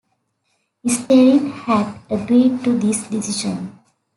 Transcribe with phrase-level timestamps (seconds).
[0.83, 3.77] Stalin had agreed to this decision.